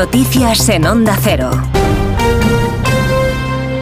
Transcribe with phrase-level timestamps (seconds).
[0.00, 1.50] Noticias en Onda Cero.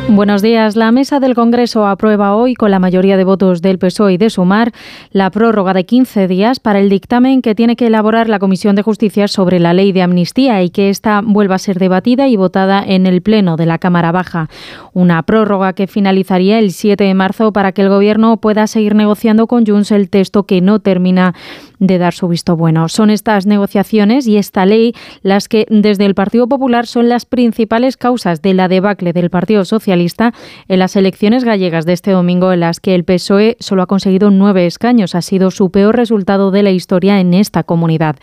[0.08, 0.74] Buenos días.
[0.74, 4.28] La mesa del Congreso aprueba hoy, con la mayoría de votos del PSOE y de
[4.28, 4.72] Sumar,
[5.12, 8.82] la prórroga de 15 días para el dictamen que tiene que elaborar la Comisión de
[8.82, 12.82] Justicia sobre la ley de amnistía y que ésta vuelva a ser debatida y votada
[12.84, 14.48] en el Pleno de la Cámara Baja.
[14.94, 19.46] Una prórroga que finalizaría el 7 de marzo para que el Gobierno pueda seguir negociando
[19.46, 21.36] con Junts el texto que no termina
[21.78, 22.88] de dar su visto bueno.
[22.88, 27.96] Son estas negociaciones y esta ley las que desde el Partido Popular son las principales
[27.96, 30.32] causas de la debacle del Partido Socialista
[30.68, 34.30] en las elecciones gallegas de este domingo en las que el PSOE solo ha conseguido
[34.30, 35.14] nueve escaños.
[35.14, 38.16] Ha sido su peor resultado de la historia en esta comunidad.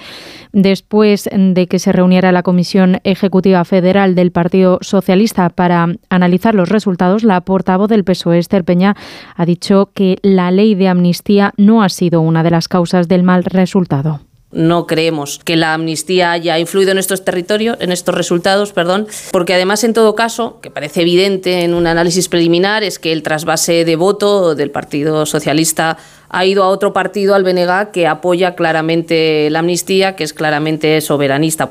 [0.51, 6.69] Después de que se reuniera la Comisión Ejecutiva Federal del Partido Socialista para analizar los
[6.69, 8.95] resultados, la portavoz del PSOE, Esther Peña,
[9.35, 13.23] ha dicho que la ley de amnistía no ha sido una de las causas del
[13.23, 14.21] mal resultado.
[14.51, 19.53] No creemos que la amnistía haya influido en estos territorios, en estos resultados, perdón, porque
[19.53, 23.83] además en todo caso, que parece evidente en un análisis preliminar, es que el trasvase
[23.83, 25.97] de voto del Partido Socialista
[26.29, 31.01] ha ido a otro partido, al BNG, que apoya claramente la amnistía, que es claramente
[31.01, 31.69] soberanista.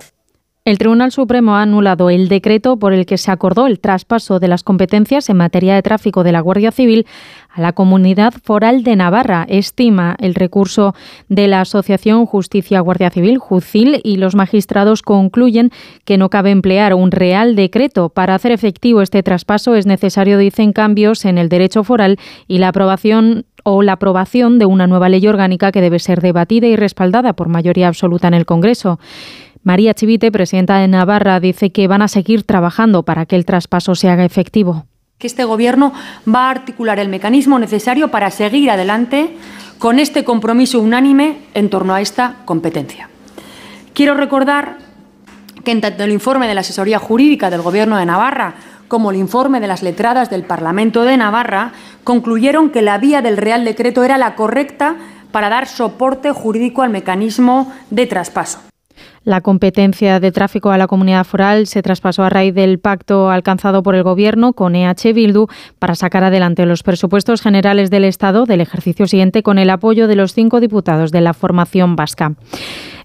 [0.67, 4.49] El Tribunal Supremo ha anulado el decreto por el que se acordó el traspaso de
[4.49, 7.05] las competencias en materia de tráfico de la Guardia Civil
[7.51, 9.45] a la Comunidad Foral de Navarra.
[9.47, 10.95] Estima el recurso
[11.29, 15.71] de la Asociación Justicia Guardia Civil, JUCIL, y los magistrados concluyen
[16.07, 18.09] que no cabe emplear un real decreto.
[18.09, 22.19] Para hacer efectivo este traspaso es necesario, dicen, cambios en el derecho foral
[22.49, 26.69] y la aprobación o la aprobación de una nueva ley orgánica que debe ser debatida
[26.69, 28.99] y respaldada por mayoría absoluta en el Congreso.
[29.65, 33.95] María Chivite, presidenta de Navarra, dice que van a seguir trabajando para que el traspaso
[33.95, 34.85] se haga efectivo.
[35.17, 35.95] Que este Gobierno
[36.29, 39.35] va a articular el mecanismo necesario para seguir adelante
[39.79, 43.09] con este compromiso unánime en torno a esta competencia.
[43.95, 44.77] Quiero recordar
[45.65, 48.57] que en tanto el informe de la asesoría jurídica del Gobierno de Navarra
[48.87, 51.73] como el informe de las letradas del Parlamento de Navarra
[52.05, 54.97] concluyeron que la vía del Real Decreto era la correcta
[55.33, 58.61] para dar soporte jurídico al mecanismo de traspaso.
[59.25, 63.83] La competencia de tráfico a la comunidad foral se traspasó a raíz del pacto alcanzado
[63.83, 65.47] por el Gobierno con EH Bildu
[65.79, 70.17] para sacar adelante los presupuestos generales del Estado del ejercicio siguiente con el apoyo de
[70.17, 72.35] los cinco diputados de la formación vasca.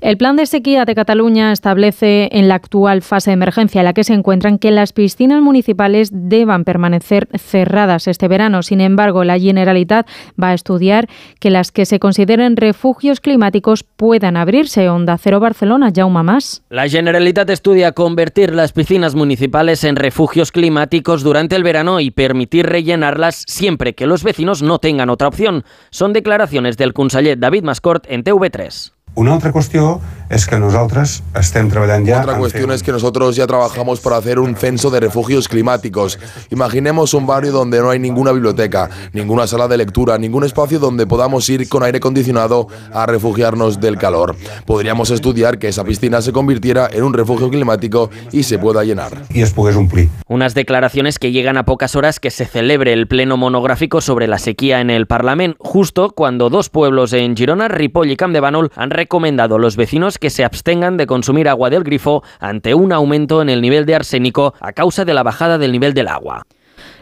[0.02, 3.92] El plan de sequía de Cataluña establece en la actual fase de emergencia en la
[3.92, 8.64] que se encuentran que las piscinas municipales deban permanecer cerradas este verano.
[8.64, 10.08] Sin embargo, la Generalitat
[10.42, 11.10] va a estudiar
[11.42, 14.88] que las que se consideren refugios climáticos puedan abrirse.
[14.88, 16.64] Onda Cero Barcelona, Jaume Más.
[16.70, 22.68] La Generalitat estudia convertir las piscinas municipales en refugios climáticos durante el verano y permitir
[22.68, 25.66] rellenarlas siempre que los vecinos no tengan otra opción.
[25.90, 28.94] Son declaraciones del conseller David Mascort en TV3.
[29.16, 30.00] Una otra cuestión
[30.30, 32.22] es que nosotros estén trabajando ya...
[32.22, 36.20] Otra cuestión es que nosotros ya trabajamos para hacer un censo de refugios climáticos.
[36.52, 41.08] Imaginemos un barrio donde no hay ninguna biblioteca, ninguna sala de lectura, ningún espacio donde
[41.08, 44.36] podamos ir con aire acondicionado a refugiarnos del calor.
[44.66, 49.12] Podríamos estudiar que esa piscina se convirtiera en un refugio climático y se pueda llenar.
[49.34, 50.10] Y es cumplir.
[50.28, 54.38] Unas declaraciones que llegan a pocas horas que se celebre el pleno monográfico sobre la
[54.38, 58.72] sequía en el Parlamento, justo cuando dos pueblos en Girona, Ripoll y Camp de Banol
[58.76, 62.92] han recomendado a los vecinos que se abstengan de consumir agua del grifo ante un
[62.92, 66.44] aumento en el nivel de arsénico a causa de la bajada del nivel del agua.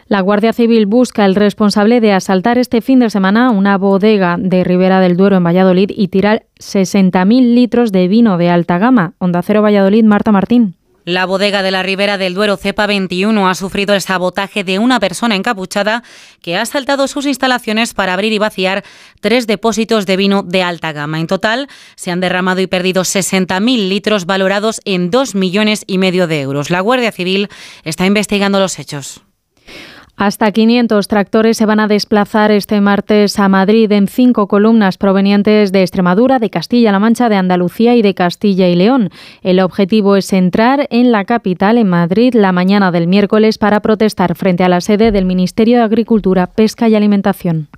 [0.06, 4.62] La Guardia Civil busca al responsable de asaltar este fin de semana una bodega de
[4.62, 9.14] Ribera del Duero en Valladolid y tirar 60.000 litros de vino de alta gama.
[9.18, 10.77] Onda Cero Valladolid, Marta Martín.
[11.08, 15.00] La bodega de la Ribera del Duero Cepa 21 ha sufrido el sabotaje de una
[15.00, 16.02] persona encapuchada
[16.42, 18.84] que ha asaltado sus instalaciones para abrir y vaciar
[19.22, 21.18] tres depósitos de vino de alta gama.
[21.18, 26.26] En total, se han derramado y perdido 60.000 litros valorados en 2 millones y medio
[26.26, 26.68] de euros.
[26.68, 27.48] La Guardia Civil
[27.84, 29.22] está investigando los hechos.
[30.18, 35.70] Hasta 500 tractores se van a desplazar este martes a Madrid en cinco columnas provenientes
[35.70, 39.10] de Extremadura, de Castilla-La Mancha, de Andalucía y de Castilla y León.
[39.42, 44.34] El objetivo es entrar en la capital, en Madrid, la mañana del miércoles para protestar
[44.34, 47.68] frente a la sede del Ministerio de Agricultura, Pesca y Alimentación.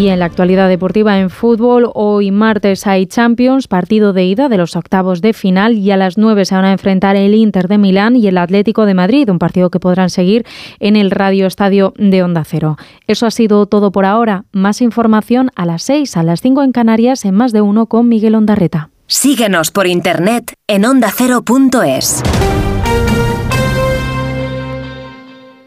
[0.00, 4.56] Y en la actualidad deportiva en fútbol, hoy martes hay Champions, partido de ida de
[4.56, 7.76] los octavos de final y a las 9 se van a enfrentar el Inter de
[7.76, 10.46] Milán y el Atlético de Madrid, un partido que podrán seguir
[10.78, 12.78] en el Radio Estadio de Onda Cero.
[13.08, 14.46] Eso ha sido todo por ahora.
[14.52, 18.08] Más información a las 6, a las 5 en Canarias, en más de uno con
[18.08, 18.88] Miguel Ondarreta.
[19.06, 22.22] Síguenos por internet en ondacero.es.